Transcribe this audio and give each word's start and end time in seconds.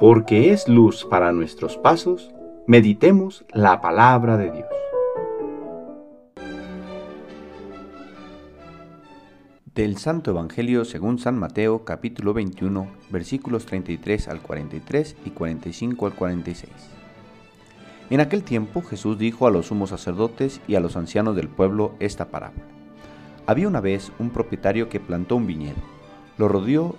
porque 0.00 0.50
es 0.50 0.66
luz 0.66 1.04
para 1.04 1.30
nuestros 1.30 1.76
pasos, 1.76 2.30
meditemos 2.66 3.44
la 3.52 3.82
palabra 3.82 4.38
de 4.38 4.50
Dios. 4.50 4.68
Del 9.74 9.98
Santo 9.98 10.30
Evangelio 10.30 10.86
según 10.86 11.18
San 11.18 11.38
Mateo 11.38 11.84
capítulo 11.84 12.32
21 12.32 12.88
versículos 13.10 13.66
33 13.66 14.28
al 14.28 14.40
43 14.40 15.16
y 15.26 15.30
45 15.30 16.06
al 16.06 16.14
46. 16.14 16.72
En 18.08 18.20
aquel 18.20 18.42
tiempo 18.42 18.80
Jesús 18.80 19.18
dijo 19.18 19.46
a 19.46 19.50
los 19.50 19.66
sumos 19.66 19.90
sacerdotes 19.90 20.62
y 20.66 20.76
a 20.76 20.80
los 20.80 20.96
ancianos 20.96 21.36
del 21.36 21.48
pueblo 21.48 21.92
esta 22.00 22.28
parábola. 22.28 22.64
Había 23.46 23.68
una 23.68 23.82
vez 23.82 24.12
un 24.18 24.30
propietario 24.30 24.88
que 24.88 24.98
plantó 24.98 25.36
un 25.36 25.46
viñedo, 25.46 25.82
lo 26.38 26.48
rodeó 26.48 26.96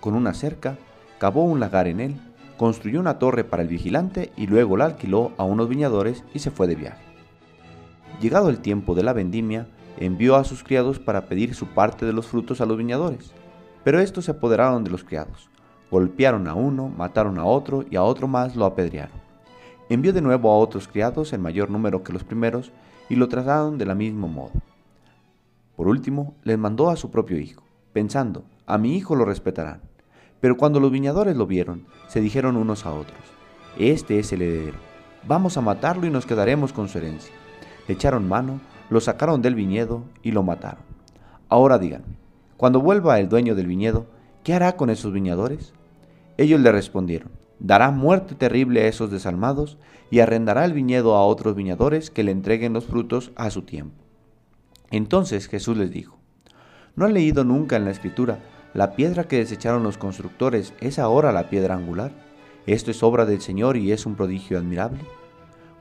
con 0.00 0.12
una 0.12 0.34
cerca, 0.34 0.76
cavó 1.18 1.44
un 1.44 1.58
lagar 1.58 1.86
en 1.86 2.00
él, 2.00 2.20
construyó 2.56 3.00
una 3.00 3.18
torre 3.18 3.44
para 3.44 3.62
el 3.62 3.68
vigilante 3.68 4.32
y 4.36 4.46
luego 4.46 4.76
la 4.76 4.86
alquiló 4.86 5.32
a 5.36 5.44
unos 5.44 5.68
viñadores 5.68 6.24
y 6.34 6.38
se 6.38 6.50
fue 6.50 6.66
de 6.66 6.76
viaje. 6.76 7.02
Llegado 8.20 8.48
el 8.48 8.60
tiempo 8.60 8.94
de 8.94 9.02
la 9.02 9.12
vendimia, 9.12 9.66
envió 9.98 10.36
a 10.36 10.44
sus 10.44 10.62
criados 10.62 10.98
para 10.98 11.26
pedir 11.26 11.54
su 11.54 11.66
parte 11.66 12.06
de 12.06 12.12
los 12.12 12.26
frutos 12.26 12.60
a 12.60 12.66
los 12.66 12.76
viñadores. 12.76 13.32
Pero 13.82 14.00
estos 14.00 14.24
se 14.24 14.30
apoderaron 14.30 14.82
de 14.84 14.90
los 14.90 15.04
criados, 15.04 15.50
golpearon 15.90 16.48
a 16.48 16.54
uno, 16.54 16.88
mataron 16.88 17.38
a 17.38 17.44
otro 17.44 17.84
y 17.90 17.96
a 17.96 18.02
otro 18.02 18.28
más 18.28 18.56
lo 18.56 18.64
apedrearon. 18.64 19.24
Envió 19.88 20.12
de 20.12 20.22
nuevo 20.22 20.50
a 20.50 20.58
otros 20.58 20.88
criados 20.88 21.32
en 21.32 21.42
mayor 21.42 21.70
número 21.70 22.02
que 22.02 22.12
los 22.12 22.24
primeros 22.24 22.72
y 23.08 23.16
lo 23.16 23.28
trataron 23.28 23.76
de 23.76 23.84
la 23.84 23.94
mismo 23.94 24.28
modo. 24.28 24.52
Por 25.76 25.88
último, 25.88 26.34
les 26.44 26.56
mandó 26.56 26.88
a 26.88 26.96
su 26.96 27.10
propio 27.10 27.38
hijo, 27.38 27.64
pensando, 27.92 28.44
a 28.64 28.78
mi 28.78 28.96
hijo 28.96 29.14
lo 29.14 29.24
respetarán. 29.24 29.82
Pero 30.44 30.58
cuando 30.58 30.78
los 30.78 30.92
viñadores 30.92 31.36
lo 31.38 31.46
vieron, 31.46 31.86
se 32.06 32.20
dijeron 32.20 32.58
unos 32.58 32.84
a 32.84 32.92
otros, 32.92 33.18
Este 33.78 34.18
es 34.18 34.30
el 34.30 34.42
heredero, 34.42 34.76
vamos 35.26 35.56
a 35.56 35.62
matarlo 35.62 36.06
y 36.06 36.10
nos 36.10 36.26
quedaremos 36.26 36.74
con 36.74 36.86
su 36.86 36.98
herencia. 36.98 37.32
Le 37.88 37.94
echaron 37.94 38.28
mano, 38.28 38.60
lo 38.90 39.00
sacaron 39.00 39.40
del 39.40 39.54
viñedo 39.54 40.04
y 40.22 40.32
lo 40.32 40.42
mataron. 40.42 40.84
Ahora 41.48 41.78
díganme, 41.78 42.18
cuando 42.58 42.82
vuelva 42.82 43.18
el 43.20 43.30
dueño 43.30 43.54
del 43.54 43.68
viñedo, 43.68 44.04
¿qué 44.42 44.52
hará 44.52 44.76
con 44.76 44.90
esos 44.90 45.14
viñadores? 45.14 45.72
Ellos 46.36 46.60
le 46.60 46.72
respondieron, 46.72 47.30
dará 47.58 47.90
muerte 47.90 48.34
terrible 48.34 48.82
a 48.82 48.88
esos 48.88 49.10
desalmados 49.10 49.78
y 50.10 50.20
arrendará 50.20 50.66
el 50.66 50.74
viñedo 50.74 51.14
a 51.14 51.24
otros 51.24 51.54
viñadores 51.54 52.10
que 52.10 52.22
le 52.22 52.32
entreguen 52.32 52.74
los 52.74 52.84
frutos 52.84 53.32
a 53.36 53.48
su 53.48 53.62
tiempo. 53.62 53.96
Entonces 54.90 55.48
Jesús 55.48 55.78
les 55.78 55.90
dijo, 55.90 56.18
¿no 56.96 57.06
han 57.06 57.14
leído 57.14 57.44
nunca 57.44 57.76
en 57.76 57.86
la 57.86 57.92
escritura 57.92 58.40
la 58.74 58.96
piedra 58.96 59.24
que 59.24 59.38
desecharon 59.38 59.84
los 59.84 59.98
constructores 59.98 60.74
es 60.80 60.98
ahora 60.98 61.30
la 61.30 61.48
piedra 61.48 61.76
angular. 61.76 62.12
Esto 62.66 62.90
es 62.90 63.04
obra 63.04 63.24
del 63.24 63.40
Señor 63.40 63.76
y 63.76 63.92
es 63.92 64.04
un 64.04 64.16
prodigio 64.16 64.58
admirable. 64.58 65.04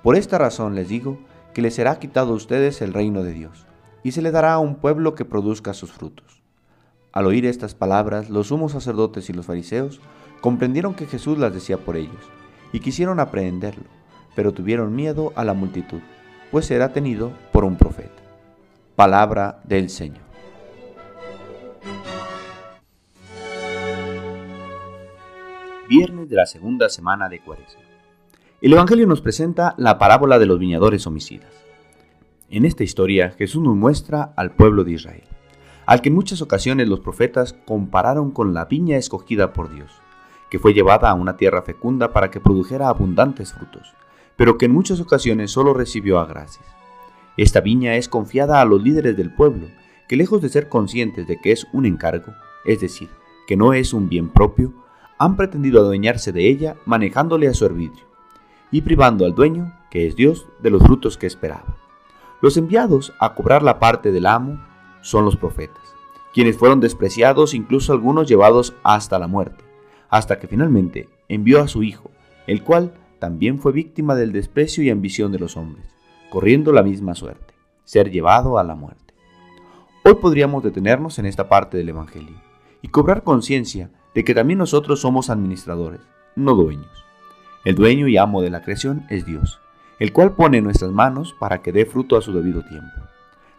Por 0.03 0.15
esta 0.15 0.37
razón 0.37 0.75
les 0.75 0.89
digo 0.89 1.17
que 1.55 1.63
les 1.63 1.73
será 1.73 1.97
quitado 1.97 2.33
a 2.33 2.35
ustedes 2.35 2.81
el 2.83 2.93
reino 2.93 3.23
de 3.23 3.33
Dios, 3.33 3.65
y 4.03 4.11
se 4.11 4.21
le 4.21 4.31
dará 4.31 4.53
a 4.53 4.59
un 4.59 4.75
pueblo 4.75 5.15
que 5.15 5.25
produzca 5.25 5.73
sus 5.73 5.91
frutos. 5.91 6.43
Al 7.11 7.25
oír 7.25 7.45
estas 7.45 7.73
palabras, 7.73 8.29
los 8.29 8.47
sumos 8.47 8.73
sacerdotes 8.73 9.29
y 9.29 9.33
los 9.33 9.45
fariseos 9.45 9.99
comprendieron 10.41 10.93
que 10.93 11.07
Jesús 11.07 11.37
las 11.37 11.53
decía 11.53 11.77
por 11.77 11.95
ellos, 11.95 12.29
y 12.73 12.79
quisieron 12.79 13.19
aprehenderlo, 13.19 13.85
pero 14.35 14.51
tuvieron 14.51 14.95
miedo 14.95 15.31
a 15.35 15.43
la 15.43 15.53
multitud, 15.53 16.01
pues 16.51 16.69
era 16.69 16.91
tenido 16.91 17.31
por 17.51 17.63
un 17.63 17.77
profeta. 17.77 18.21
Palabra 18.95 19.61
del 19.63 19.89
Señor. 19.89 20.22
Viernes 25.87 26.29
de 26.29 26.37
la 26.37 26.45
segunda 26.45 26.87
semana 26.87 27.27
de 27.27 27.39
Cuaresma. 27.39 27.81
El 28.61 28.73
Evangelio 28.73 29.05
nos 29.05 29.21
presenta 29.21 29.75
la 29.77 29.97
parábola 29.97 30.39
de 30.39 30.45
los 30.45 30.57
viñadores 30.57 31.05
homicidas. 31.07 31.51
En 32.49 32.63
esta 32.63 32.83
historia 32.83 33.31
Jesús 33.31 33.61
nos 33.61 33.75
muestra 33.75 34.33
al 34.37 34.51
pueblo 34.51 34.85
de 34.85 34.93
Israel, 34.93 35.23
al 35.85 36.01
que 36.01 36.07
en 36.07 36.15
muchas 36.15 36.41
ocasiones 36.41 36.87
los 36.87 37.01
profetas 37.01 37.53
compararon 37.65 38.31
con 38.31 38.53
la 38.53 38.65
viña 38.65 38.95
escogida 38.95 39.51
por 39.51 39.73
Dios, 39.73 39.91
que 40.49 40.57
fue 40.57 40.73
llevada 40.73 41.09
a 41.09 41.15
una 41.15 41.35
tierra 41.35 41.63
fecunda 41.63 42.13
para 42.13 42.31
que 42.31 42.39
produjera 42.39 42.87
abundantes 42.87 43.51
frutos, 43.51 43.93
pero 44.37 44.57
que 44.57 44.65
en 44.65 44.71
muchas 44.71 45.01
ocasiones 45.01 45.51
solo 45.51 45.73
recibió 45.73 46.19
a 46.19 46.25
gracias. 46.25 46.65
Esta 47.35 47.59
viña 47.59 47.95
es 47.95 48.07
confiada 48.07 48.61
a 48.61 48.65
los 48.65 48.81
líderes 48.81 49.17
del 49.17 49.33
pueblo, 49.33 49.67
que 50.07 50.15
lejos 50.15 50.41
de 50.41 50.49
ser 50.49 50.69
conscientes 50.69 51.27
de 51.27 51.41
que 51.41 51.51
es 51.51 51.67
un 51.73 51.85
encargo, 51.85 52.33
es 52.63 52.79
decir, 52.79 53.09
que 53.47 53.57
no 53.57 53.73
es 53.73 53.93
un 53.93 54.07
bien 54.07 54.29
propio, 54.29 54.73
han 55.23 55.37
pretendido 55.37 55.79
adueñarse 55.79 56.33
de 56.33 56.49
ella 56.49 56.75
manejándole 56.85 57.47
a 57.47 57.53
su 57.53 57.65
arbitrio 57.65 58.05
y 58.71 58.81
privando 58.81 59.25
al 59.25 59.33
dueño, 59.33 59.73
que 59.89 60.05
es 60.05 60.15
Dios, 60.15 60.47
de 60.61 60.69
los 60.69 60.83
frutos 60.83 61.17
que 61.17 61.27
esperaba. 61.27 61.77
Los 62.41 62.57
enviados 62.57 63.13
a 63.19 63.33
cobrar 63.33 63.63
la 63.63 63.79
parte 63.79 64.11
del 64.11 64.25
amo 64.25 64.59
son 65.01 65.23
los 65.23 65.37
profetas, 65.37 65.83
quienes 66.33 66.57
fueron 66.57 66.81
despreciados, 66.81 67.53
incluso 67.53 67.93
algunos 67.93 68.27
llevados 68.27 68.75
hasta 68.83 69.17
la 69.17 69.27
muerte, 69.27 69.63
hasta 70.09 70.39
que 70.39 70.47
finalmente 70.47 71.07
envió 71.29 71.61
a 71.61 71.67
su 71.67 71.83
Hijo, 71.83 72.11
el 72.47 72.63
cual 72.63 72.93
también 73.19 73.59
fue 73.59 73.71
víctima 73.71 74.15
del 74.15 74.33
desprecio 74.33 74.83
y 74.83 74.89
ambición 74.89 75.31
de 75.31 75.39
los 75.39 75.55
hombres, 75.55 75.85
corriendo 76.29 76.73
la 76.73 76.83
misma 76.83 77.15
suerte, 77.15 77.53
ser 77.85 78.11
llevado 78.11 78.57
a 78.57 78.63
la 78.63 78.75
muerte. 78.75 79.13
Hoy 80.03 80.15
podríamos 80.15 80.63
detenernos 80.63 81.17
en 81.19 81.27
esta 81.27 81.47
parte 81.47 81.77
del 81.77 81.87
Evangelio 81.87 82.35
y 82.81 82.89
cobrar 82.89 83.23
conciencia 83.23 83.89
de 84.13 84.23
que 84.23 84.35
también 84.35 84.59
nosotros 84.59 85.01
somos 85.01 85.29
administradores, 85.29 86.01
no 86.35 86.55
dueños. 86.55 87.05
El 87.65 87.75
dueño 87.75 88.07
y 88.07 88.17
amo 88.17 88.41
de 88.41 88.49
la 88.49 88.61
creación 88.61 89.05
es 89.09 89.25
Dios, 89.25 89.59
el 89.99 90.11
cual 90.11 90.35
pone 90.35 90.57
en 90.57 90.65
nuestras 90.65 90.91
manos 90.91 91.33
para 91.39 91.61
que 91.61 91.71
dé 91.71 91.85
fruto 91.85 92.17
a 92.17 92.21
su 92.21 92.33
debido 92.33 92.63
tiempo. 92.63 92.91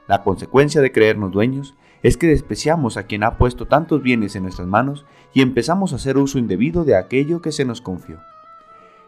La 0.07 0.23
consecuencia 0.23 0.81
de 0.83 0.93
creernos 0.93 1.33
dueños 1.33 1.75
es 2.03 2.19
que 2.19 2.27
despreciamos 2.27 2.99
a 2.99 3.05
quien 3.05 3.25
ha 3.25 3.39
puesto 3.39 3.67
tantos 3.67 4.03
bienes 4.03 4.37
en 4.37 4.43
nuestras 4.43 4.69
manos 4.69 5.07
y 5.33 5.41
empezamos 5.41 5.93
a 5.93 5.97
hacer 5.97 6.19
uso 6.19 6.39
indebido 6.39 6.85
de 6.85 6.97
aquello 6.97 7.41
que 7.41 7.51
se 7.51 7.65
nos 7.65 7.81
confió. 7.81 8.21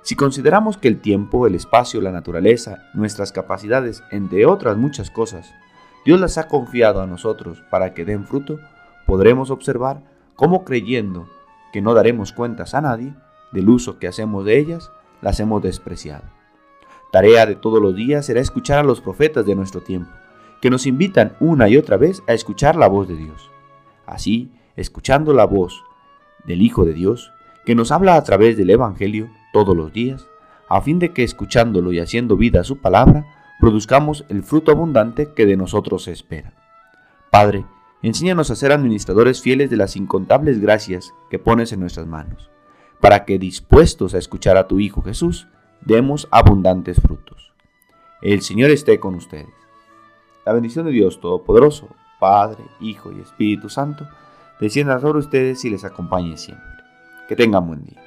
Si 0.01 0.15
consideramos 0.15 0.79
que 0.79 0.89
el 0.89 1.01
tiempo, 1.01 1.47
el 1.47 1.55
espacio, 1.55 2.01
la 2.01 2.13
naturaleza, 2.13 2.89
nuestras 2.95 3.33
capacidades, 3.33 4.03
entre 4.11 4.47
otras 4.47 4.79
muchas 4.79 5.11
cosas, 5.11 5.53
Dios 6.07 6.21
las 6.21 6.39
ha 6.39 6.49
confiado 6.49 7.03
a 7.03 7.07
nosotros 7.07 7.63
para 7.71 7.93
que 7.93 8.05
den 8.05 8.25
fruto, 8.25 8.59
podremos 9.05 9.51
observar 9.51 10.03
cómo 10.35 10.65
creyendo 10.65 11.29
que 11.77 11.83
no 11.83 11.93
daremos 11.93 12.33
cuentas 12.33 12.73
a 12.73 12.81
nadie 12.81 13.13
del 13.53 13.69
uso 13.69 13.99
que 13.99 14.09
hacemos 14.09 14.47
de 14.47 14.59
ellas, 14.59 14.91
las 15.21 15.41
hemos 15.41 15.63
despreciado. 15.63 16.25
Tarea 17.13 17.45
de 17.45 17.55
todos 17.55 17.83
los 17.83 17.95
días 17.95 18.25
será 18.25 18.41
escuchar 18.41 18.79
a 18.79 18.83
los 18.83 19.03
profetas 19.03 19.45
de 19.45 19.55
nuestro 19.55 19.83
tiempo, 19.83 20.11
que 20.63 20.71
nos 20.71 20.87
invitan 20.87 21.37
una 21.39 21.69
y 21.69 21.77
otra 21.77 21.99
vez 21.99 22.23
a 22.29 22.33
escuchar 22.33 22.77
la 22.77 22.89
voz 22.89 23.09
de 23.09 23.17
Dios. 23.17 23.51
Así, 24.07 24.51
escuchando 24.75 25.35
la 25.35 25.45
voz 25.45 25.85
del 26.47 26.63
Hijo 26.63 26.87
de 26.87 26.95
Dios, 26.95 27.31
que 27.67 27.75
nos 27.75 27.93
habla 27.93 28.17
a 28.17 28.25
través 28.25 28.57
del 28.57 28.71
Evangelio 28.71 29.29
todos 29.53 29.77
los 29.77 29.93
días, 29.93 30.27
a 30.71 30.81
fin 30.81 30.99
de 30.99 31.13
que 31.13 31.25
escuchándolo 31.25 31.93
y 31.93 31.99
haciendo 31.99 32.39
vida 32.39 32.63
a 32.63 32.65
su 32.65 32.79
palabra, 32.79 33.27
produzcamos 33.61 34.25
el 34.31 34.43
fruto 34.43 34.73
abundante 34.73 35.35
que 35.37 35.45
de 35.45 35.59
nosotros 35.59 36.05
se 36.05 36.13
espera. 36.13 36.55
Padre, 37.31 37.67
Enséñanos 38.07 38.53
a 38.53 38.55
ser 38.55 38.71
administradores 38.71 39.43
fieles 39.43 39.69
de 39.69 39.77
las 39.77 39.97
incontables 39.97 40.61
gracias 40.61 41.13
que 41.29 41.41
pones 41.41 41.73
en 41.73 41.81
nuestras 41.81 42.07
manos, 42.07 42.53
para 43.01 43.25
que 43.25 43.37
dispuestos 43.37 44.15
a 44.15 44.19
escuchar 44.19 44.57
a 44.57 44.69
tu 44.69 44.79
Hijo 44.79 45.03
Jesús, 45.03 45.49
demos 45.81 46.29
abundantes 46.31 47.01
frutos. 47.01 47.53
El 48.23 48.43
Señor 48.43 48.71
esté 48.71 49.01
con 49.01 49.17
ustedes. 49.17 49.49
La 50.45 50.53
bendición 50.53 50.87
de 50.87 50.93
Dios 50.93 51.21
Todopoderoso, 51.21 51.89
Padre, 52.21 52.63
Hijo 52.81 53.11
y 53.11 53.19
Espíritu 53.19 53.69
Santo, 53.69 54.07
descienda 54.61 55.01
sobre 55.01 55.19
ustedes 55.19 55.65
y 55.65 55.71
les 55.71 55.83
acompañe 55.83 56.37
siempre. 56.37 56.65
Que 57.29 57.35
tengan 57.35 57.67
buen 57.67 57.87
día. 57.87 58.06